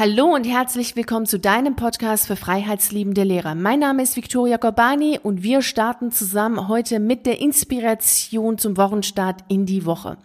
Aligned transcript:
Hallo 0.00 0.34
und 0.34 0.44
herzlich 0.44 0.96
willkommen 0.96 1.26
zu 1.26 1.38
deinem 1.38 1.76
Podcast 1.76 2.26
für 2.26 2.34
freiheitsliebende 2.34 3.22
Lehrer. 3.22 3.54
Mein 3.54 3.80
Name 3.80 4.02
ist 4.02 4.16
Viktoria 4.16 4.56
Gorbani 4.56 5.20
und 5.22 5.42
wir 5.42 5.60
starten 5.60 6.10
zusammen 6.10 6.68
heute 6.68 6.98
mit 6.98 7.26
der 7.26 7.38
Inspiration 7.38 8.56
zum 8.56 8.78
Wochenstart 8.78 9.44
in 9.48 9.66
die 9.66 9.84
Woche. 9.84 10.16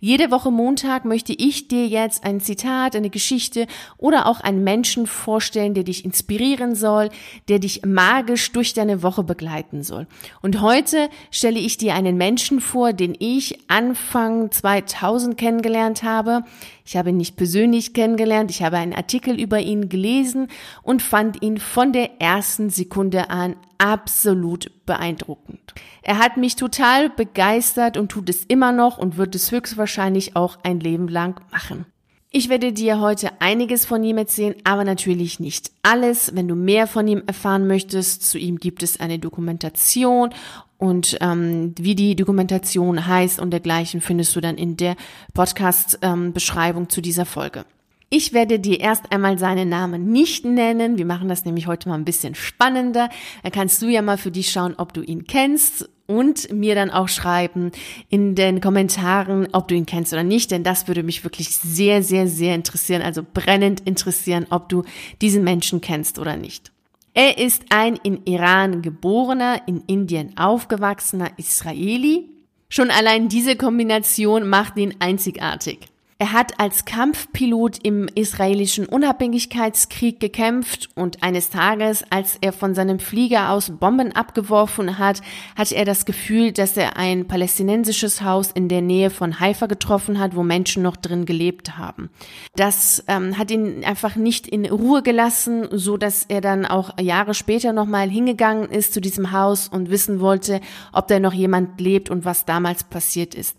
Jede 0.00 0.30
Woche 0.30 0.52
Montag 0.52 1.04
möchte 1.04 1.32
ich 1.32 1.66
dir 1.66 1.88
jetzt 1.88 2.22
ein 2.22 2.40
Zitat, 2.40 2.94
eine 2.94 3.10
Geschichte 3.10 3.66
oder 3.96 4.26
auch 4.26 4.40
einen 4.40 4.62
Menschen 4.62 5.08
vorstellen, 5.08 5.74
der 5.74 5.82
dich 5.82 6.04
inspirieren 6.04 6.76
soll, 6.76 7.08
der 7.48 7.58
dich 7.58 7.84
magisch 7.84 8.52
durch 8.52 8.74
deine 8.74 9.02
Woche 9.02 9.24
begleiten 9.24 9.82
soll. 9.82 10.06
Und 10.40 10.60
heute 10.60 11.08
stelle 11.32 11.58
ich 11.58 11.78
dir 11.78 11.94
einen 11.94 12.16
Menschen 12.16 12.60
vor, 12.60 12.92
den 12.92 13.16
ich 13.18 13.58
Anfang 13.66 14.52
2000 14.52 15.36
kennengelernt 15.36 16.04
habe. 16.04 16.44
Ich 16.88 16.96
habe 16.96 17.10
ihn 17.10 17.18
nicht 17.18 17.36
persönlich 17.36 17.92
kennengelernt, 17.92 18.50
ich 18.50 18.62
habe 18.62 18.78
einen 18.78 18.94
Artikel 18.94 19.38
über 19.38 19.60
ihn 19.60 19.90
gelesen 19.90 20.48
und 20.82 21.02
fand 21.02 21.42
ihn 21.42 21.58
von 21.58 21.92
der 21.92 22.18
ersten 22.18 22.70
Sekunde 22.70 23.28
an 23.28 23.56
absolut 23.76 24.70
beeindruckend. 24.86 25.74
Er 26.00 26.16
hat 26.16 26.38
mich 26.38 26.56
total 26.56 27.10
begeistert 27.10 27.98
und 27.98 28.10
tut 28.10 28.30
es 28.30 28.42
immer 28.46 28.72
noch 28.72 28.96
und 28.96 29.18
wird 29.18 29.34
es 29.34 29.52
höchstwahrscheinlich 29.52 30.34
auch 30.34 30.60
ein 30.62 30.80
Leben 30.80 31.08
lang 31.08 31.38
machen. 31.50 31.84
Ich 32.30 32.48
werde 32.48 32.72
dir 32.72 33.00
heute 33.00 33.32
einiges 33.40 33.84
von 33.84 34.02
ihm 34.02 34.16
erzählen, 34.16 34.54
aber 34.64 34.84
natürlich 34.84 35.40
nicht 35.40 35.70
alles. 35.82 36.34
Wenn 36.34 36.48
du 36.48 36.54
mehr 36.54 36.86
von 36.86 37.06
ihm 37.06 37.22
erfahren 37.26 37.66
möchtest, 37.66 38.22
zu 38.22 38.38
ihm 38.38 38.56
gibt 38.56 38.82
es 38.82 38.98
eine 38.98 39.18
Dokumentation 39.18 40.30
und 40.78 41.18
ähm, 41.20 41.74
wie 41.78 41.94
die 41.94 42.16
Dokumentation 42.16 43.06
heißt 43.06 43.40
und 43.40 43.50
dergleichen 43.50 44.00
findest 44.00 44.34
du 44.34 44.40
dann 44.40 44.56
in 44.56 44.76
der 44.76 44.96
Podcast-Beschreibung 45.34 46.82
ähm, 46.84 46.88
zu 46.88 47.00
dieser 47.00 47.26
Folge. 47.26 47.64
Ich 48.10 48.32
werde 48.32 48.58
dir 48.58 48.80
erst 48.80 49.12
einmal 49.12 49.38
seinen 49.38 49.68
Namen 49.68 50.10
nicht 50.10 50.46
nennen. 50.46 50.96
Wir 50.96 51.04
machen 51.04 51.28
das 51.28 51.44
nämlich 51.44 51.66
heute 51.66 51.90
mal 51.90 51.96
ein 51.96 52.06
bisschen 52.06 52.34
spannender. 52.34 53.10
Da 53.42 53.50
kannst 53.50 53.82
du 53.82 53.88
ja 53.88 54.00
mal 54.00 54.16
für 54.16 54.30
dich 54.30 54.50
schauen, 54.50 54.74
ob 54.78 54.94
du 54.94 55.02
ihn 55.02 55.26
kennst 55.26 55.90
und 56.06 56.50
mir 56.50 56.74
dann 56.74 56.90
auch 56.90 57.08
schreiben 57.08 57.70
in 58.08 58.34
den 58.34 58.62
Kommentaren, 58.62 59.48
ob 59.52 59.68
du 59.68 59.74
ihn 59.74 59.84
kennst 59.84 60.14
oder 60.14 60.22
nicht, 60.22 60.50
denn 60.50 60.64
das 60.64 60.88
würde 60.88 61.02
mich 61.02 61.22
wirklich 61.22 61.50
sehr, 61.50 62.02
sehr, 62.02 62.26
sehr 62.26 62.54
interessieren, 62.54 63.02
also 63.02 63.22
brennend 63.22 63.80
interessieren, 63.80 64.46
ob 64.48 64.70
du 64.70 64.84
diesen 65.20 65.44
Menschen 65.44 65.82
kennst 65.82 66.18
oder 66.18 66.38
nicht. 66.38 66.72
Er 67.14 67.38
ist 67.38 67.66
ein 67.70 67.96
in 67.96 68.24
Iran 68.26 68.82
geborener, 68.82 69.62
in 69.66 69.82
Indien 69.86 70.36
aufgewachsener 70.36 71.30
Israeli. 71.36 72.30
Schon 72.68 72.90
allein 72.90 73.28
diese 73.28 73.56
Kombination 73.56 74.48
macht 74.48 74.76
ihn 74.76 74.94
einzigartig. 74.98 75.88
Er 76.20 76.32
hat 76.32 76.58
als 76.58 76.84
Kampfpilot 76.84 77.78
im 77.84 78.08
israelischen 78.12 78.86
Unabhängigkeitskrieg 78.86 80.18
gekämpft 80.18 80.88
und 80.96 81.22
eines 81.22 81.48
Tages, 81.48 82.02
als 82.10 82.38
er 82.40 82.52
von 82.52 82.74
seinem 82.74 82.98
Flieger 82.98 83.50
aus 83.50 83.70
Bomben 83.78 84.10
abgeworfen 84.10 84.98
hat, 84.98 85.20
hatte 85.56 85.76
er 85.76 85.84
das 85.84 86.06
Gefühl, 86.06 86.50
dass 86.50 86.76
er 86.76 86.96
ein 86.96 87.28
palästinensisches 87.28 88.22
Haus 88.22 88.50
in 88.50 88.68
der 88.68 88.82
Nähe 88.82 89.10
von 89.10 89.38
Haifa 89.38 89.66
getroffen 89.66 90.18
hat, 90.18 90.34
wo 90.34 90.42
Menschen 90.42 90.82
noch 90.82 90.96
drin 90.96 91.24
gelebt 91.24 91.78
haben. 91.78 92.10
Das 92.56 93.04
ähm, 93.06 93.38
hat 93.38 93.52
ihn 93.52 93.84
einfach 93.84 94.16
nicht 94.16 94.48
in 94.48 94.66
Ruhe 94.66 95.04
gelassen, 95.04 95.68
so 95.70 95.96
dass 95.96 96.24
er 96.24 96.40
dann 96.40 96.66
auch 96.66 96.98
Jahre 96.98 97.34
später 97.34 97.72
nochmal 97.72 98.10
hingegangen 98.10 98.68
ist 98.70 98.92
zu 98.92 99.00
diesem 99.00 99.30
Haus 99.30 99.68
und 99.68 99.88
wissen 99.88 100.18
wollte, 100.18 100.62
ob 100.92 101.06
da 101.06 101.20
noch 101.20 101.32
jemand 101.32 101.80
lebt 101.80 102.10
und 102.10 102.24
was 102.24 102.44
damals 102.44 102.82
passiert 102.82 103.36
ist. 103.36 103.56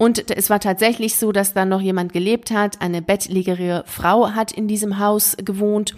Und 0.00 0.30
es 0.34 0.48
war 0.48 0.60
tatsächlich 0.60 1.16
so, 1.16 1.30
dass 1.30 1.52
da 1.52 1.66
noch 1.66 1.82
jemand 1.82 2.14
gelebt 2.14 2.52
hat. 2.52 2.80
Eine 2.80 3.02
bettlägerige 3.02 3.84
Frau 3.84 4.30
hat 4.30 4.50
in 4.50 4.66
diesem 4.66 4.98
Haus 4.98 5.36
gewohnt. 5.36 5.94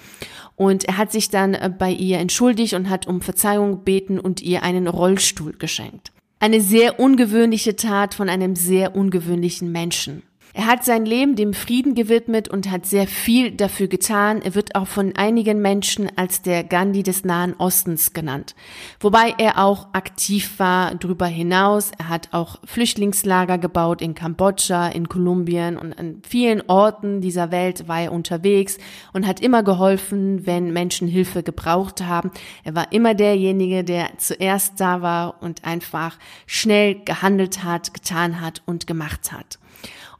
Und 0.56 0.82
er 0.86 0.98
hat 0.98 1.12
sich 1.12 1.28
dann 1.28 1.54
äh, 1.54 1.70
bei 1.70 1.92
ihr 1.92 2.18
entschuldigt 2.18 2.74
und 2.74 2.90
hat 2.90 3.06
um 3.06 3.20
Verzeihung 3.20 3.70
gebeten 3.70 4.18
und 4.18 4.42
ihr 4.42 4.64
einen 4.64 4.88
Rollstuhl 4.88 5.52
geschenkt. 5.52 6.10
Eine 6.40 6.60
sehr 6.60 6.98
ungewöhnliche 6.98 7.76
Tat 7.76 8.14
von 8.14 8.28
einem 8.28 8.56
sehr 8.56 8.96
ungewöhnlichen 8.96 9.70
Menschen. 9.70 10.24
Er 10.54 10.66
hat 10.66 10.84
sein 10.84 11.06
Leben 11.06 11.34
dem 11.34 11.54
Frieden 11.54 11.94
gewidmet 11.94 12.48
und 12.48 12.70
hat 12.70 12.84
sehr 12.84 13.06
viel 13.06 13.52
dafür 13.52 13.88
getan. 13.88 14.42
Er 14.42 14.54
wird 14.54 14.74
auch 14.74 14.86
von 14.86 15.16
einigen 15.16 15.62
Menschen 15.62 16.10
als 16.16 16.42
der 16.42 16.62
Gandhi 16.62 17.02
des 17.02 17.24
Nahen 17.24 17.54
Ostens 17.56 18.12
genannt. 18.12 18.54
Wobei 19.00 19.34
er 19.38 19.64
auch 19.64 19.88
aktiv 19.94 20.58
war 20.58 20.94
darüber 20.94 21.24
hinaus. 21.24 21.90
Er 21.98 22.10
hat 22.10 22.28
auch 22.32 22.60
Flüchtlingslager 22.66 23.56
gebaut 23.56 24.02
in 24.02 24.14
Kambodscha, 24.14 24.88
in 24.88 25.08
Kolumbien 25.08 25.78
und 25.78 25.98
an 25.98 26.20
vielen 26.28 26.62
Orten 26.68 27.22
dieser 27.22 27.50
Welt 27.50 27.88
war 27.88 28.02
er 28.02 28.12
unterwegs 28.12 28.76
und 29.14 29.26
hat 29.26 29.40
immer 29.40 29.62
geholfen, 29.62 30.44
wenn 30.44 30.70
Menschen 30.74 31.08
Hilfe 31.08 31.42
gebraucht 31.42 32.02
haben. 32.02 32.30
Er 32.62 32.74
war 32.74 32.92
immer 32.92 33.14
derjenige, 33.14 33.84
der 33.84 34.18
zuerst 34.18 34.78
da 34.78 35.00
war 35.00 35.42
und 35.42 35.64
einfach 35.64 36.18
schnell 36.46 36.96
gehandelt 37.06 37.64
hat, 37.64 37.94
getan 37.94 38.42
hat 38.42 38.62
und 38.66 38.86
gemacht 38.86 39.32
hat. 39.32 39.58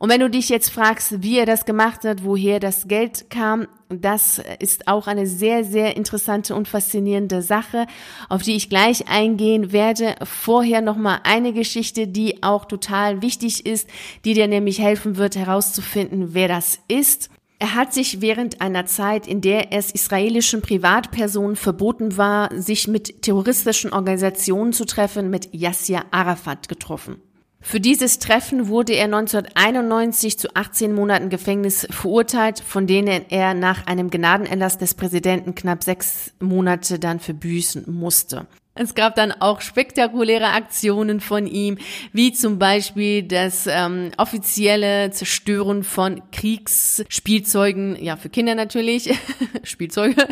Und 0.03 0.09
wenn 0.09 0.19
du 0.19 0.29
dich 0.29 0.49
jetzt 0.49 0.71
fragst, 0.71 1.23
wie 1.23 1.39
er 1.39 1.47
das 1.47 1.65
gemacht 1.65 2.03
hat, 2.03 2.25
woher 2.25 2.59
das 2.59 2.89
Geld 2.89 3.31
kam, 3.31 3.69
das 3.89 4.43
ist 4.59 4.89
auch 4.89 5.07
eine 5.07 5.29
sehr, 5.29 5.63
sehr 5.63 5.97
interessante 5.97 6.57
und 6.57 6.67
faszinierende 6.67 7.41
Sache, 7.41 7.87
auf 8.29 8.43
die 8.43 8.57
ich 8.57 8.69
gleich 8.69 9.07
eingehen 9.07 9.71
werde. 9.71 10.17
Vorher 10.25 10.81
nochmal 10.81 11.21
eine 11.23 11.53
Geschichte, 11.53 12.09
die 12.09 12.43
auch 12.43 12.65
total 12.65 13.23
wichtig 13.23 13.65
ist, 13.65 13.89
die 14.25 14.35
dir 14.35 14.49
nämlich 14.49 14.81
helfen 14.81 15.19
wird 15.19 15.37
herauszufinden, 15.37 16.35
wer 16.35 16.49
das 16.49 16.81
ist. 16.89 17.31
Er 17.61 17.77
hat 17.77 17.95
sich 17.95 18.21
während 18.21 18.61
einer 18.61 18.87
Zeit, 18.87 19.29
in 19.29 19.41
der 19.41 19.73
es 19.73 19.93
israelischen 19.93 20.63
Privatpersonen 20.63 21.55
verboten 21.55 22.17
war, 22.17 22.51
sich 22.61 22.89
mit 22.89 23.23
terroristischen 23.23 23.93
Organisationen 23.93 24.73
zu 24.73 24.85
treffen, 24.85 25.31
mit 25.31 25.55
Yasser 25.55 26.07
Arafat 26.11 26.69
getroffen. 26.69 27.23
Für 27.65 27.81
dieses 27.81 28.19
Treffen 28.19 28.67
wurde 28.67 28.93
er 28.93 29.05
1991 29.05 30.37
zu 30.37 30.55
18 30.55 30.93
Monaten 30.93 31.31
Gefängnis 31.31 31.87
verurteilt, 31.91 32.61
von 32.61 32.89
denen 32.89 33.25
er 33.31 33.55
nach 33.55 33.87
einem 33.87 34.11
Gnadenerlass 34.11 34.79
des 34.79 34.95
Präsidenten 34.95 35.55
knapp 35.55 35.85
sechs 35.85 36.33
Monate 36.41 36.99
dann 36.99 37.21
verbüßen 37.21 37.85
musste. 37.87 38.47
Es 38.75 38.95
gab 38.95 39.15
dann 39.17 39.33
auch 39.33 39.61
spektakuläre 39.61 40.47
Aktionen 40.47 41.21
von 41.21 41.47
ihm, 41.47 41.77
wie 42.13 42.33
zum 42.33 42.59
Beispiel 42.59 43.23
das 43.23 43.67
ähm, 43.67 44.13
offizielle 44.17 45.11
Zerstören 45.11 45.85
von 45.85 46.23
Kriegsspielzeugen, 46.33 48.03
ja 48.03 48.17
für 48.17 48.31
Kinder 48.31 48.55
natürlich, 48.55 49.15
Spielzeuge. 49.63 50.27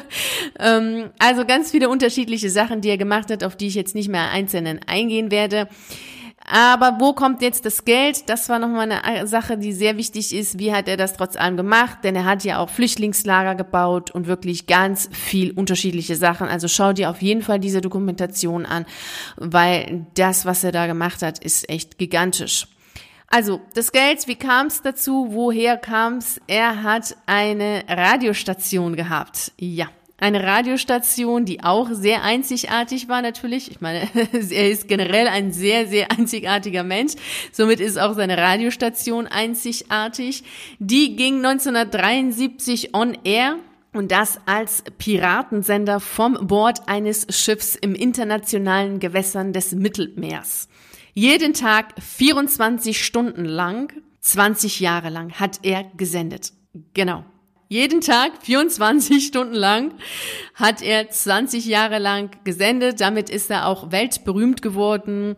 Ähm, 0.58 1.10
also 1.18 1.44
ganz 1.44 1.70
viele 1.70 1.90
unterschiedliche 1.90 2.48
Sachen, 2.48 2.80
die 2.80 2.88
er 2.88 2.98
gemacht 2.98 3.30
hat, 3.30 3.44
auf 3.44 3.56
die 3.56 3.66
ich 3.66 3.74
jetzt 3.74 3.94
nicht 3.94 4.08
mehr 4.08 4.30
einzeln 4.30 4.80
eingehen 4.86 5.30
werde. 5.30 5.68
Aber 6.50 6.96
wo 6.98 7.12
kommt 7.12 7.42
jetzt 7.42 7.64
das 7.64 7.84
Geld? 7.84 8.28
Das 8.28 8.48
war 8.48 8.58
nochmal 8.58 8.90
eine 8.90 9.26
Sache, 9.28 9.56
die 9.56 9.72
sehr 9.72 9.96
wichtig 9.96 10.34
ist. 10.34 10.58
Wie 10.58 10.72
hat 10.72 10.88
er 10.88 10.96
das 10.96 11.14
trotz 11.14 11.36
allem 11.36 11.56
gemacht? 11.56 11.98
Denn 12.02 12.16
er 12.16 12.24
hat 12.24 12.42
ja 12.42 12.58
auch 12.58 12.70
Flüchtlingslager 12.70 13.54
gebaut 13.54 14.10
und 14.10 14.26
wirklich 14.26 14.66
ganz 14.66 15.08
viel 15.12 15.52
unterschiedliche 15.52 16.16
Sachen. 16.16 16.48
Also 16.48 16.66
schau 16.66 16.92
dir 16.92 17.10
auf 17.10 17.22
jeden 17.22 17.42
Fall 17.42 17.60
diese 17.60 17.80
Dokumentation 17.80 18.66
an, 18.66 18.84
weil 19.36 20.06
das, 20.14 20.44
was 20.44 20.64
er 20.64 20.72
da 20.72 20.86
gemacht 20.86 21.22
hat, 21.22 21.38
ist 21.38 21.68
echt 21.68 21.98
gigantisch. 21.98 22.66
Also, 23.32 23.60
das 23.74 23.92
Geld, 23.92 24.26
wie 24.26 24.34
kam 24.34 24.66
es 24.66 24.82
dazu? 24.82 25.28
Woher 25.30 25.76
kam 25.76 26.16
es? 26.16 26.40
Er 26.48 26.82
hat 26.82 27.16
eine 27.26 27.84
Radiostation 27.88 28.96
gehabt. 28.96 29.52
Ja. 29.56 29.86
Eine 30.20 30.44
Radiostation, 30.44 31.46
die 31.46 31.62
auch 31.64 31.88
sehr 31.92 32.22
einzigartig 32.22 33.08
war 33.08 33.22
natürlich. 33.22 33.70
Ich 33.70 33.80
meine, 33.80 34.06
er 34.14 34.70
ist 34.70 34.86
generell 34.86 35.26
ein 35.28 35.50
sehr, 35.50 35.86
sehr 35.86 36.12
einzigartiger 36.12 36.84
Mensch. 36.84 37.14
Somit 37.52 37.80
ist 37.80 37.98
auch 37.98 38.14
seine 38.14 38.36
Radiostation 38.36 39.26
einzigartig. 39.26 40.44
Die 40.78 41.16
ging 41.16 41.36
1973 41.36 42.94
on 42.94 43.16
air. 43.24 43.56
Und 43.92 44.12
das 44.12 44.38
als 44.46 44.84
Piratensender 44.98 45.98
vom 45.98 46.46
Bord 46.46 46.88
eines 46.88 47.26
Schiffs 47.30 47.74
im 47.74 47.96
internationalen 47.96 49.00
Gewässern 49.00 49.52
des 49.52 49.72
Mittelmeers. 49.72 50.68
Jeden 51.12 51.54
Tag 51.54 51.94
24 52.00 53.04
Stunden 53.04 53.44
lang, 53.44 53.92
20 54.20 54.78
Jahre 54.78 55.08
lang 55.08 55.32
hat 55.40 55.60
er 55.62 55.84
gesendet. 55.96 56.52
Genau. 56.94 57.24
Jeden 57.72 58.00
Tag, 58.00 58.32
24 58.42 59.24
Stunden 59.28 59.54
lang, 59.54 59.94
hat 60.56 60.82
er 60.82 61.08
20 61.08 61.66
Jahre 61.66 62.00
lang 62.00 62.30
gesendet. 62.42 63.00
Damit 63.00 63.30
ist 63.30 63.48
er 63.48 63.68
auch 63.68 63.92
weltberühmt 63.92 64.60
geworden. 64.60 65.36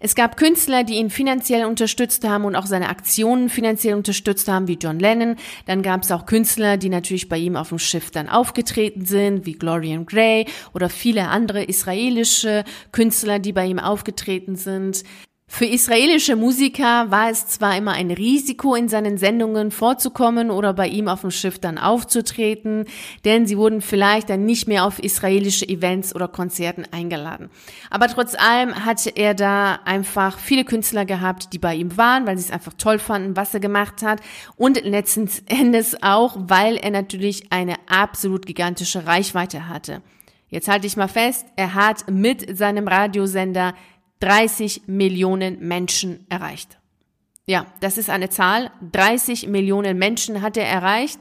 Es 0.00 0.14
gab 0.14 0.38
Künstler, 0.38 0.84
die 0.84 0.94
ihn 0.94 1.10
finanziell 1.10 1.66
unterstützt 1.66 2.26
haben 2.26 2.46
und 2.46 2.56
auch 2.56 2.64
seine 2.64 2.88
Aktionen 2.88 3.50
finanziell 3.50 3.94
unterstützt 3.94 4.48
haben, 4.48 4.68
wie 4.68 4.78
John 4.80 4.98
Lennon. 4.98 5.36
Dann 5.66 5.82
gab 5.82 6.02
es 6.02 6.10
auch 6.12 6.24
Künstler, 6.24 6.78
die 6.78 6.88
natürlich 6.88 7.28
bei 7.28 7.36
ihm 7.36 7.56
auf 7.56 7.68
dem 7.68 7.78
Schiff 7.78 8.10
dann 8.10 8.30
aufgetreten 8.30 9.04
sind, 9.04 9.44
wie 9.44 9.52
Glorian 9.52 10.06
Gray 10.06 10.46
oder 10.72 10.88
viele 10.88 11.28
andere 11.28 11.62
israelische 11.62 12.64
Künstler, 12.90 13.38
die 13.38 13.52
bei 13.52 13.66
ihm 13.66 13.80
aufgetreten 13.80 14.56
sind. 14.56 15.04
Für 15.48 15.64
israelische 15.64 16.36
Musiker 16.36 17.10
war 17.10 17.30
es 17.30 17.46
zwar 17.46 17.78
immer 17.78 17.92
ein 17.92 18.10
Risiko, 18.10 18.74
in 18.74 18.88
seinen 18.90 19.16
Sendungen 19.16 19.70
vorzukommen 19.70 20.50
oder 20.50 20.74
bei 20.74 20.86
ihm 20.86 21.08
auf 21.08 21.22
dem 21.22 21.30
Schiff 21.30 21.58
dann 21.58 21.78
aufzutreten, 21.78 22.84
denn 23.24 23.46
sie 23.46 23.56
wurden 23.56 23.80
vielleicht 23.80 24.28
dann 24.28 24.44
nicht 24.44 24.68
mehr 24.68 24.84
auf 24.84 24.98
israelische 24.98 25.66
Events 25.66 26.14
oder 26.14 26.28
Konzerten 26.28 26.84
eingeladen. 26.90 27.48
Aber 27.90 28.08
trotz 28.08 28.34
allem 28.34 28.84
hatte 28.84 29.10
er 29.10 29.32
da 29.32 29.78
einfach 29.86 30.38
viele 30.38 30.64
Künstler 30.64 31.06
gehabt, 31.06 31.52
die 31.54 31.58
bei 31.58 31.74
ihm 31.74 31.96
waren, 31.96 32.26
weil 32.26 32.36
sie 32.36 32.44
es 32.44 32.50
einfach 32.50 32.74
toll 32.74 32.98
fanden, 32.98 33.36
was 33.36 33.54
er 33.54 33.60
gemacht 33.60 34.02
hat 34.02 34.20
und 34.56 34.84
letzten 34.84 35.30
Endes 35.46 36.02
auch, 36.02 36.36
weil 36.38 36.76
er 36.76 36.90
natürlich 36.90 37.50
eine 37.50 37.76
absolut 37.88 38.44
gigantische 38.44 39.06
Reichweite 39.06 39.68
hatte. 39.68 40.02
Jetzt 40.48 40.68
halte 40.68 40.86
ich 40.86 40.96
mal 40.96 41.08
fest, 41.08 41.46
er 41.56 41.74
hat 41.74 42.10
mit 42.10 42.56
seinem 42.56 42.86
Radiosender 42.86 43.74
30 44.20 44.82
Millionen 44.86 45.66
Menschen 45.66 46.26
erreicht. 46.28 46.78
Ja, 47.48 47.66
das 47.78 47.96
ist 47.96 48.10
eine 48.10 48.28
Zahl. 48.28 48.72
30 48.90 49.46
Millionen 49.46 49.96
Menschen 49.98 50.42
hat 50.42 50.56
er 50.56 50.66
erreicht 50.66 51.20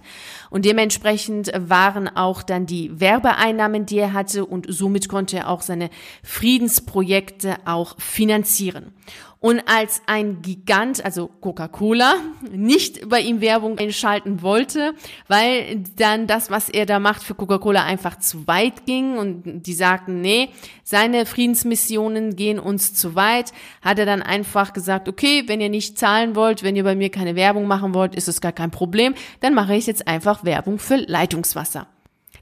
und 0.50 0.66
dementsprechend 0.66 1.52
waren 1.56 2.08
auch 2.08 2.42
dann 2.42 2.66
die 2.66 3.00
Werbeeinnahmen, 3.00 3.86
die 3.86 4.00
er 4.00 4.14
hatte 4.14 4.44
und 4.44 4.66
somit 4.68 5.08
konnte 5.08 5.38
er 5.38 5.50
auch 5.50 5.62
seine 5.62 5.92
Friedensprojekte 6.24 7.58
auch 7.66 8.00
finanzieren. 8.00 8.92
Und 9.40 9.62
als 9.68 10.02
ein 10.08 10.42
Gigant, 10.42 11.04
also 11.06 11.28
Coca-Cola, 11.28 12.16
nicht 12.52 13.08
bei 13.10 13.20
ihm 13.20 13.42
Werbung 13.42 13.78
einschalten 13.78 14.42
wollte, 14.42 14.94
weil 15.28 15.84
dann 15.98 16.26
das, 16.26 16.50
was 16.50 16.70
er 16.70 16.86
da 16.86 17.00
macht 17.00 17.22
für 17.22 17.36
Coca-Cola 17.36 17.84
einfach 17.84 18.18
zu 18.20 18.48
weit 18.48 18.86
ging 18.86 19.18
und 19.18 19.64
die 19.68 19.74
sagten, 19.74 20.22
nee, 20.22 20.50
seine 20.84 21.26
Friedensmissionen 21.26 22.36
gehen 22.36 22.60
uns 22.60 22.94
zu 22.96 23.16
weit, 23.16 23.54
hat 23.82 24.00
er 24.00 24.06
dann 24.06 24.24
einfach 24.24 24.74
gesagt, 24.74 25.08
okay, 25.08 25.44
wenn 25.48 25.62
ihr 25.62 25.70
nicht 25.70 26.00
zahlen 26.00 26.36
wollt, 26.36 26.64
wenn 26.64 26.76
ihr 26.76 26.84
bei 26.84 26.96
mir 26.96 27.10
keine 27.12 27.36
Werbung 27.36 27.68
machen 27.68 27.94
wollt, 27.94 28.16
ist 28.16 28.28
es 28.28 28.42
gar 28.42 28.54
kein 28.54 28.72
Problem, 28.72 29.14
dann 29.42 29.54
mache 29.54 29.76
ich 29.76 29.86
jetzt 29.86 30.08
einfach 30.08 30.44
Werbung 30.44 30.80
für 30.80 30.96
Leitungswasser. 30.96 31.88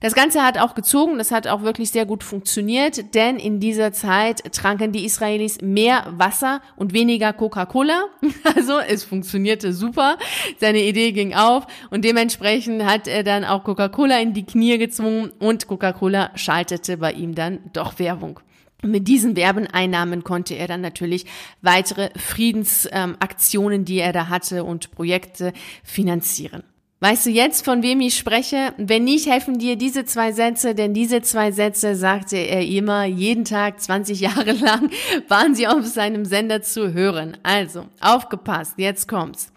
Das 0.03 0.15
Ganze 0.15 0.43
hat 0.43 0.57
auch 0.57 0.75
gezogen, 0.75 1.17
das 1.17 1.31
hat 1.31 1.47
auch 1.47 1.61
wirklich 1.61 1.91
sehr 1.91 2.05
gut 2.05 2.25
funktioniert, 2.25 3.15
denn 3.15 3.37
in 3.37 3.61
dieser 3.61 3.93
Zeit 3.93 4.51
tranken 4.51 4.91
die 4.91 5.05
Israelis 5.05 5.61
mehr 5.61 6.05
Wasser 6.17 6.61
und 6.75 6.91
weniger 6.91 7.31
Coca-Cola. 7.31 8.07
Also 8.43 8.79
es 8.79 9.05
funktionierte 9.05 9.71
super, 9.71 10.17
seine 10.59 10.83
Idee 10.83 11.13
ging 11.13 11.33
auf 11.33 11.65
und 11.89 12.03
dementsprechend 12.03 12.83
hat 12.83 13.07
er 13.07 13.23
dann 13.23 13.45
auch 13.45 13.63
Coca-Cola 13.63 14.19
in 14.19 14.33
die 14.33 14.45
Knie 14.45 14.77
gezwungen 14.77 15.31
und 15.39 15.67
Coca-Cola 15.67 16.31
schaltete 16.35 16.97
bei 16.97 17.13
ihm 17.13 17.33
dann 17.33 17.59
doch 17.71 17.97
Werbung. 17.97 18.41
Mit 18.81 19.07
diesen 19.07 19.37
Werbeneinnahmen 19.37 20.25
konnte 20.25 20.55
er 20.55 20.67
dann 20.67 20.81
natürlich 20.81 21.25
weitere 21.61 22.09
Friedensaktionen, 22.17 23.85
die 23.85 23.99
er 23.99 24.11
da 24.11 24.27
hatte 24.27 24.65
und 24.65 24.91
Projekte 24.91 25.53
finanzieren. 25.81 26.63
Weißt 27.03 27.25
du 27.25 27.31
jetzt, 27.31 27.65
von 27.65 27.83
wem 27.83 27.99
ich 27.99 28.17
spreche? 28.17 28.73
Wenn 28.77 29.03
nicht, 29.03 29.29
helfen 29.29 29.59
dir 29.59 29.75
diese 29.75 30.05
zwei 30.05 30.31
Sätze, 30.31 30.73
denn 30.73 30.93
diese 30.93 31.21
zwei 31.21 31.51
Sätze 31.51 31.97
sagte 31.97 32.37
er 32.37 32.65
immer 32.65 33.03
jeden 33.03 33.43
Tag 33.43 33.81
20 33.81 34.19
Jahre 34.21 34.53
lang, 34.53 34.89
waren 35.27 35.53
sie 35.53 35.67
auf 35.67 35.85
seinem 35.85 36.23
Sender 36.23 36.61
zu 36.61 36.93
hören. 36.93 37.35
Also, 37.43 37.87
aufgepasst, 37.99 38.75
jetzt 38.77 39.09
kommt's. 39.09 39.51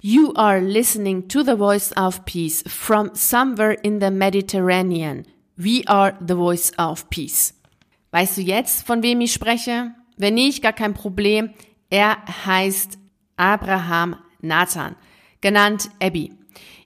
You 0.00 0.32
are 0.36 0.60
listening 0.60 1.26
to 1.26 1.42
the 1.42 1.56
voice 1.56 1.92
of 1.96 2.24
peace 2.26 2.62
from 2.68 3.10
somewhere 3.12 3.76
in 3.82 4.00
the 4.00 4.12
Mediterranean. 4.12 5.26
We 5.56 5.82
are 5.86 6.14
the 6.24 6.36
voice 6.36 6.70
of 6.78 7.10
peace. 7.10 7.54
Weißt 8.12 8.36
du 8.36 8.42
jetzt, 8.42 8.86
von 8.86 9.02
wem 9.02 9.20
ich 9.20 9.32
spreche? 9.32 9.94
Wenn 10.16 10.34
nicht, 10.34 10.62
gar 10.62 10.74
kein 10.74 10.94
Problem. 10.94 11.50
Er 11.90 12.18
heißt 12.46 13.00
Abraham 13.36 14.14
Nathan, 14.40 14.94
genannt 15.40 15.90
Abby. 16.00 16.37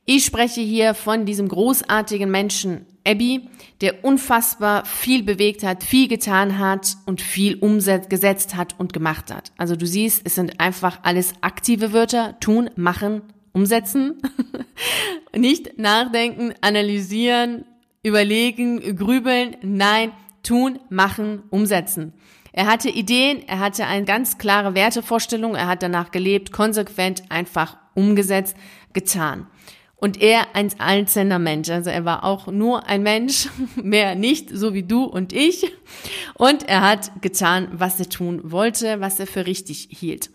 Ich 0.04 0.25
spreche 0.25 0.60
hier 0.60 0.94
von 0.94 1.26
diesem 1.26 1.46
großartigen 1.46 2.28
Menschen, 2.28 2.87
Abby, 3.06 3.49
der 3.81 4.04
unfassbar 4.04 4.84
viel 4.84 5.22
bewegt 5.22 5.62
hat, 5.62 5.84
viel 5.84 6.08
getan 6.08 6.58
hat 6.58 6.96
und 7.06 7.20
viel 7.20 7.56
umgesetzt 7.56 8.56
hat 8.56 8.78
und 8.78 8.93
gemacht 8.93 9.32
hat. 9.32 9.52
Also 9.56 9.76
du 9.76 9.87
siehst, 9.87 10.22
es 10.25 10.34
sind 10.34 10.58
einfach 10.58 11.00
alles 11.04 11.34
aktive 11.40 11.93
Wörter, 11.93 12.38
tun, 12.40 12.70
machen, 12.75 13.22
umsetzen, 13.52 14.20
nicht 15.37 15.78
nachdenken, 15.78 16.52
analysieren, 16.62 17.64
überlegen, 18.02 18.96
grübeln, 18.96 19.56
nein, 19.62 20.10
tun, 20.43 20.81
machen, 20.90 21.44
umsetzen. 21.50 22.12
Er 22.52 22.66
hatte 22.66 22.90
Ideen, 22.90 23.46
er 23.46 23.60
hatte 23.60 23.87
eine 23.87 24.05
ganz 24.05 24.37
klare 24.37 24.75
Wertevorstellung, 24.75 25.55
er 25.55 25.69
hat 25.69 25.82
danach 25.82 26.10
gelebt, 26.10 26.50
konsequent 26.50 27.22
einfach 27.31 27.76
umgesetzt, 27.94 28.56
getan. 28.93 29.46
Und 30.02 30.20
er 30.20 30.56
ein 30.56 30.69
einzelner 30.81 31.38
Mensch. 31.38 31.70
Also 31.70 31.88
er 31.90 32.04
war 32.04 32.25
auch 32.25 32.49
nur 32.49 32.88
ein 32.88 33.04
Mensch, 33.04 33.49
mehr 33.76 34.16
nicht, 34.16 34.50
so 34.50 34.75
wie 34.75 34.82
du 34.82 35.04
und 35.04 35.32
ich. 35.32 35.72
Und 36.34 36.69
er 36.69 36.81
hat 36.81 37.22
getan, 37.22 37.69
was 37.70 38.00
er 38.00 38.08
tun 38.08 38.40
wollte, 38.50 38.99
was 38.99 39.20
er 39.20 39.28
für 39.28 39.46
richtig 39.46 39.87
hielt. 39.93 40.31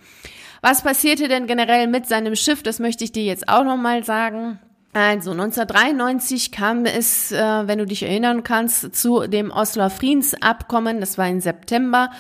Was 0.62 0.84
passierte 0.84 1.28
denn 1.28 1.48
generell 1.48 1.88
mit 1.88 2.08
seinem 2.08 2.38
Schiff? 2.38 2.64
Das 2.64 2.80
möchte 2.80 3.04
ich 3.04 3.12
dir 3.12 3.25
jetzt 3.25 3.50
auch 3.50 3.66
nochmal 3.66 4.06
sagen. 4.06 4.58
Also 4.94 5.31
1993 5.31 6.54
kam 6.54 6.86
es, 6.86 7.34
äh, 7.34 7.68
wenn 7.68 7.78
du 7.78 7.86
dich 7.86 8.04
erinnern 8.04 8.44
kannst, 8.44 8.96
zu 8.96 9.28
dem 9.28 9.52
Osloer 9.52 9.90
Friedensabkommen. 9.90 11.02
Das 11.02 11.18
war 11.18 11.28
im 11.28 11.42
September. 11.42 12.12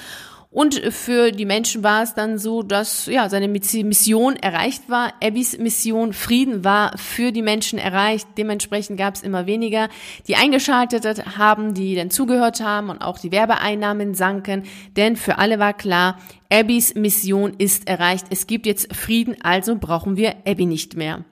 Und 0.57 0.73
für 0.91 1.31
die 1.31 1.45
Menschen 1.45 1.83
war 1.83 2.01
es 2.01 2.15
dann 2.15 2.39
so, 2.39 2.63
dass 2.63 3.05
ja 3.05 3.29
seine 3.29 3.47
Mission 3.47 4.35
erreicht 4.37 4.89
war. 4.89 5.13
Abbys 5.23 5.59
Mission 5.59 6.13
Frieden 6.13 6.63
war 6.63 6.97
für 6.97 7.31
die 7.31 7.43
Menschen 7.43 7.77
erreicht. 7.77 8.27
Dementsprechend 8.39 8.97
gab 8.97 9.13
es 9.13 9.21
immer 9.21 9.45
weniger, 9.45 9.87
die 10.27 10.35
eingeschaltet 10.35 11.05
haben, 11.37 11.75
die 11.75 11.93
dann 11.93 12.09
zugehört 12.09 12.59
haben 12.59 12.89
und 12.89 13.03
auch 13.03 13.19
die 13.19 13.31
Werbeeinnahmen 13.31 14.15
sanken. 14.15 14.63
Denn 14.95 15.15
für 15.15 15.37
alle 15.37 15.59
war 15.59 15.75
klar, 15.75 16.17
Abbys 16.51 16.95
Mission 16.95 17.53
ist 17.59 17.87
erreicht. 17.87 18.25
Es 18.31 18.47
gibt 18.47 18.65
jetzt 18.65 18.95
Frieden, 18.95 19.35
also 19.43 19.75
brauchen 19.75 20.17
wir 20.17 20.37
Abby 20.47 20.65
nicht 20.65 20.97
mehr. 20.97 21.23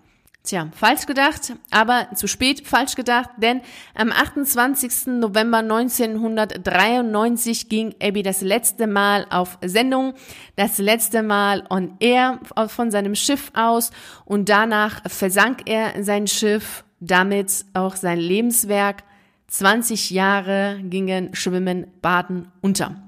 Tja, 0.45 0.69
falsch 0.75 1.07
gedacht, 1.07 1.53
aber 1.71 2.07
zu 2.13 2.27
spät 2.27 2.67
falsch 2.67 2.93
gedacht, 2.93 3.31
denn 3.37 3.61
am 3.95 4.11
28. 4.11 5.07
November 5.07 5.57
1993 5.57 7.67
ging 7.67 7.95
Abby 7.99 8.21
das 8.21 8.41
letzte 8.41 8.85
Mal 8.85 9.25
auf 9.31 9.57
Sendung, 9.65 10.13
das 10.55 10.77
letzte 10.77 11.23
Mal 11.23 11.63
on 11.71 11.95
air 11.99 12.39
von 12.67 12.91
seinem 12.91 13.15
Schiff 13.15 13.51
aus 13.55 13.89
und 14.23 14.47
danach 14.47 15.01
versank 15.09 15.63
er 15.65 16.03
sein 16.03 16.27
Schiff, 16.27 16.85
damit 16.99 17.65
auch 17.73 17.95
sein 17.95 18.19
Lebenswerk. 18.19 19.01
20 19.47 20.11
Jahre 20.11 20.79
gingen 20.83 21.33
Schwimmen, 21.33 21.87
Baden 22.03 22.51
unter. 22.61 23.04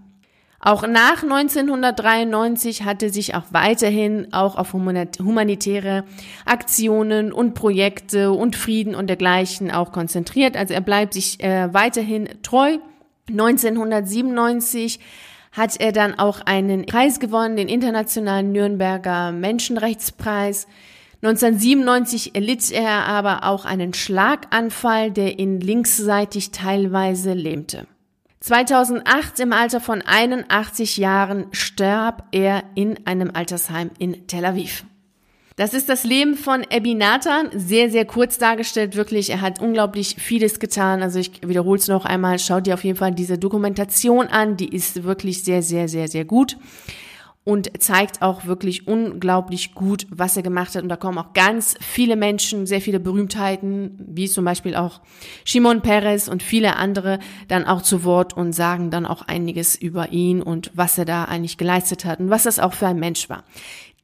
Auch 0.60 0.88
nach 0.88 1.22
1993 1.22 2.84
hatte 2.84 3.12
sich 3.12 3.36
auch 3.36 3.44
weiterhin 3.52 4.34
auch 4.34 4.56
auf 4.56 4.74
humanitäre 4.74 6.04
Aktionen 6.46 7.32
und 7.32 7.54
Projekte 7.54 8.32
und 8.32 8.56
Frieden 8.56 8.96
und 8.96 9.08
dergleichen 9.08 9.70
auch 9.70 9.92
konzentriert. 9.92 10.58
Also 10.58 10.74
er 10.74 10.82
bleibt 10.82 11.14
sich 11.14 11.44
äh, 11.44 11.72
weiterhin 11.74 12.28
treu. 12.42 12.78
1997 13.30 15.00
hat 15.52 15.80
er 15.80 15.92
dann 15.92 16.18
auch 16.18 16.42
einen 16.42 16.86
Preis 16.86 17.20
gewonnen, 17.20 17.56
den 17.56 17.68
internationalen 17.68 18.52
Nürnberger 18.52 19.32
Menschenrechtspreis. 19.32 20.68
1997 21.22 22.36
erlitt 22.36 22.72
er 22.72 23.06
aber 23.06 23.44
auch 23.44 23.66
einen 23.66 23.94
Schlaganfall, 23.94 25.12
der 25.12 25.40
ihn 25.40 25.60
linksseitig 25.60 26.52
teilweise 26.52 27.34
lähmte. 27.34 27.88
2008 28.40 29.40
im 29.40 29.54
Alter 29.54 29.80
von 29.82 30.02
81 30.02 30.98
Jahren 30.98 31.48
starb 31.52 32.28
er 32.32 32.64
in 32.76 33.06
einem 33.08 33.32
Altersheim 33.34 33.92
in 33.98 34.28
Tel 34.28 34.46
Aviv. 34.46 34.86
Das 35.56 35.74
ist 35.74 35.90
das 35.90 36.04
Leben 36.04 36.36
von 36.36 36.64
Abby 36.72 36.94
Nathan, 36.94 37.50
sehr, 37.52 37.90
sehr 37.90 38.06
kurz 38.06 38.38
dargestellt, 38.38 38.96
wirklich. 38.96 39.32
Er 39.32 39.42
hat 39.42 39.60
unglaublich 39.60 40.16
vieles 40.20 40.60
getan. 40.60 41.02
Also 41.02 41.18
ich 41.18 41.42
wiederhole 41.48 41.80
es 41.80 41.88
noch 41.88 42.06
einmal, 42.06 42.38
schaut 42.38 42.68
dir 42.68 42.76
auf 42.76 42.84
jeden 42.84 42.98
Fall 42.98 43.12
diese 43.12 43.40
Dokumentation 43.40 44.28
an, 44.28 44.56
die 44.56 44.70
ist 44.70 45.04
wirklich 45.04 45.44
sehr, 45.44 45.64
sehr, 45.64 45.90
sehr, 45.90 46.08
sehr 46.08 46.26
gut 46.26 46.58
und 47.48 47.82
zeigt 47.82 48.22
auch 48.22 48.44
wirklich 48.46 48.90
unglaublich 48.90 49.74
gut, 49.74 50.06
was 50.10 50.36
er 50.36 50.44
gemacht 50.44 50.76
hat. 50.76 50.84
Und 50.84 50.90
da 50.90 50.98
kommen 50.98 51.18
auch 51.18 51.32
ganz 51.32 51.76
viele 51.80 52.18
Menschen, 52.18 52.68
sehr 52.68 52.82
viele 52.82 53.00
Berühmtheiten, 53.00 53.98
wie 54.06 54.28
zum 54.28 54.44
Beispiel 54.44 54.76
auch 54.76 55.00
Shimon 55.46 55.82
Peres 55.82 56.28
und 56.28 56.44
viele 56.44 56.76
andere, 56.76 57.20
dann 57.48 57.64
auch 57.64 57.82
zu 57.82 58.04
Wort 58.04 58.36
und 58.36 58.52
sagen 58.52 58.92
dann 58.92 59.06
auch 59.06 59.22
einiges 59.22 59.78
über 59.78 60.12
ihn 60.12 60.42
und 60.42 60.72
was 60.74 60.98
er 60.98 61.06
da 61.06 61.24
eigentlich 61.24 61.58
geleistet 61.58 62.04
hat 62.04 62.20
und 62.20 62.30
was 62.30 62.44
das 62.44 62.60
auch 62.60 62.74
für 62.74 62.88
ein 62.88 63.00
Mensch 63.00 63.30
war. 63.30 63.46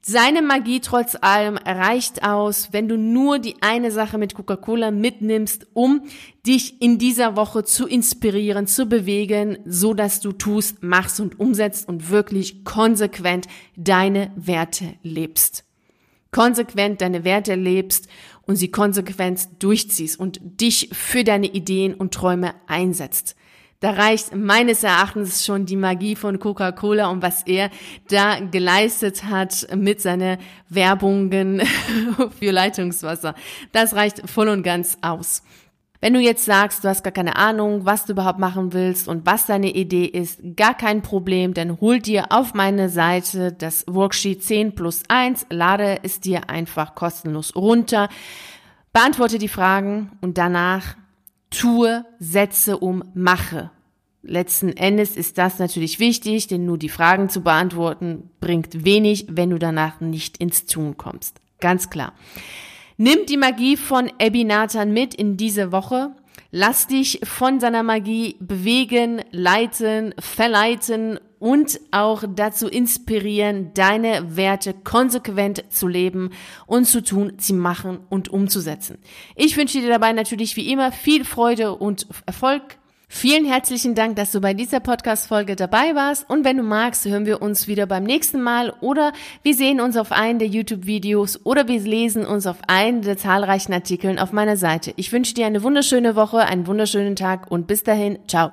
Seine 0.06 0.42
Magie 0.42 0.82
trotz 0.82 1.16
allem 1.22 1.56
reicht 1.56 2.26
aus, 2.26 2.74
wenn 2.74 2.90
du 2.90 2.98
nur 2.98 3.40
die 3.40 3.56
eine 3.62 3.90
Sache 3.90 4.18
mit 4.18 4.34
Coca-Cola 4.34 4.92
mitnimmst, 4.92 5.68
um 5.72 6.02
dich 6.46 6.82
in 6.82 6.98
dieser 6.98 7.38
Woche 7.38 7.64
zu 7.64 7.88
inspirieren, 7.88 8.68
zu 8.68 8.88
bewegen, 8.88 9.60
so 9.64 9.94
dass 9.94 10.20
du 10.20 10.34
tust, 10.34 10.84
machst 10.84 11.22
und 11.22 11.40
umsetzt 11.40 11.88
und 11.88 12.10
wirklich 12.10 12.66
konsequent 12.66 13.48
deine 13.78 14.34
Werte 14.36 14.96
lebst. 15.04 15.64
Konsequent 16.32 17.00
deine 17.00 17.24
Werte 17.24 17.56
lebst 17.56 18.10
und 18.46 18.58
sie 18.58 18.72
konsequent 18.72 19.48
durchziehst 19.60 20.20
und 20.20 20.42
dich 20.44 20.90
für 20.92 21.24
deine 21.24 21.48
Ideen 21.48 21.94
und 21.94 22.14
Träume 22.14 22.56
einsetzt. 22.68 23.38
Da 23.84 23.92
reicht 23.92 24.34
meines 24.34 24.82
Erachtens 24.82 25.46
schon 25.46 25.66
die 25.66 25.76
Magie 25.76 26.16
von 26.16 26.40
Coca-Cola 26.40 27.08
und 27.10 27.22
was 27.22 27.44
er 27.44 27.70
da 28.08 28.40
geleistet 28.40 29.26
hat 29.26 29.68
mit 29.76 30.00
seinen 30.00 30.38
Werbungen 30.70 31.62
für 32.40 32.52
Leitungswasser. 32.52 33.36
Das 33.74 33.94
reicht 33.94 34.30
voll 34.30 34.48
und 34.48 34.64
ganz 34.64 34.98
aus. 35.02 35.44
Wenn 36.00 36.14
du 36.14 36.22
jetzt 36.22 36.46
sagst, 36.46 36.86
du 36.86 36.88
hast 36.88 37.04
gar 37.04 37.12
keine 37.12 37.36
Ahnung, 37.36 37.86
was 37.86 38.06
du 38.06 38.14
überhaupt 38.14 38.40
machen 38.40 38.72
willst 38.72 39.10
und 39.10 39.26
was 39.26 39.48
deine 39.48 39.72
Idee 39.72 40.06
ist, 40.06 40.40
gar 40.56 40.78
kein 40.78 41.02
Problem, 41.02 41.54
dann 41.54 41.82
hol 41.82 42.00
dir 42.00 42.28
auf 42.30 42.54
meine 42.54 42.88
Seite 42.88 43.52
das 43.52 43.84
Worksheet 43.86 44.46
10 44.46 44.76
plus 44.76 45.04
1, 45.10 45.48
lade 45.50 46.00
es 46.04 46.22
dir 46.22 46.50
einfach 46.50 46.96
kostenlos 46.96 47.54
runter, 47.54 48.08
beantworte 48.94 49.40
die 49.40 49.50
Fragen 49.50 50.14
und 50.22 50.38
danach 50.38 50.96
tue, 51.54 52.06
setze 52.20 52.78
um, 52.78 53.04
mache. 53.14 53.72
Letzten 54.22 54.70
Endes 54.70 55.18
ist 55.18 55.38
das 55.38 55.60
natürlich 55.60 56.00
wichtig, 56.00 56.48
denn 56.48 56.66
nur 56.66 56.78
die 56.78 56.90
Fragen 56.90 57.30
zu 57.30 57.42
beantworten 57.42 58.30
bringt 58.40 58.86
wenig, 58.86 59.28
wenn 59.30 59.50
du 59.50 59.60
danach 59.60 60.00
nicht 60.00 60.38
ins 60.38 60.66
Tun 60.66 60.98
kommst. 60.98 61.42
Ganz 61.60 61.90
klar. 61.90 62.14
Nimm 62.98 63.26
die 63.28 63.38
Magie 63.38 63.76
von 63.76 64.10
Abby 64.22 64.44
Nathan 64.44 64.94
mit 64.94 65.14
in 65.14 65.36
diese 65.36 65.72
Woche. 65.72 66.16
Lass 66.56 66.86
dich 66.86 67.20
von 67.24 67.60
seiner 67.60 67.82
Magie 67.82 68.36
bewegen, 68.40 69.24
leiten, 69.32 70.14
verleiten 70.20 71.20
und 71.40 71.80
auch 71.90 72.24
dazu 72.36 72.68
inspirieren, 72.68 73.74
deine 73.74 74.38
Werte 74.38 74.76
konsequent 74.76 75.64
zu 75.74 75.88
leben 75.88 76.30
und 76.68 76.86
zu 76.86 77.02
tun, 77.02 77.40
zu 77.40 77.56
machen 77.56 78.02
und 78.08 78.30
umzusetzen. 78.30 79.00
Ich 79.36 79.58
wünsche 79.58 79.82
dir 79.82 79.90
dabei 79.90 80.14
natürlich 80.14 80.56
wie 80.56 80.72
immer 80.72 80.92
viel 80.92 81.26
Freude 81.26 81.74
und 81.74 82.06
Erfolg. 82.28 82.78
Vielen 83.16 83.46
herzlichen 83.46 83.94
Dank, 83.94 84.16
dass 84.16 84.32
du 84.32 84.42
bei 84.42 84.56
dieser 84.56 84.80
Podcast-Folge 84.80 85.56
dabei 85.56 85.94
warst. 85.94 86.28
Und 86.28 86.44
wenn 86.44 86.58
du 86.58 86.64
magst, 86.64 87.06
hören 87.06 87.28
wir 87.28 87.44
uns 87.44 87.68
wieder 87.68 87.86
beim 87.86 88.04
nächsten 88.04 88.42
Mal 88.42 88.74
oder 88.82 89.14
wir 89.44 89.54
sehen 89.54 89.80
uns 89.80 89.98
auf 89.98 90.12
einen 90.12 90.40
der 90.40 90.48
YouTube-Videos 90.48 91.46
oder 91.46 91.68
wir 91.68 91.80
lesen 91.80 92.26
uns 92.26 92.48
auf 92.48 92.58
einen 92.68 93.04
der 93.04 93.16
zahlreichen 93.16 93.72
Artikeln 93.72 94.18
auf 94.18 94.34
meiner 94.34 94.58
Seite. 94.58 94.94
Ich 94.98 95.12
wünsche 95.12 95.36
dir 95.36 95.46
eine 95.46 95.62
wunderschöne 95.62 96.16
Woche, 96.16 96.40
einen 96.40 96.66
wunderschönen 96.66 97.16
Tag 97.16 97.50
und 97.52 97.68
bis 97.68 97.84
dahin, 97.84 98.18
ciao. 98.28 98.52